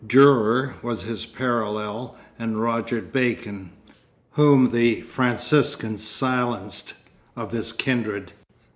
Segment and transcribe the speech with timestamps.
[0.03, 8.33] Dürer was his parallel and Roger Bacon—whom the Franciscans silenced—of his kindred.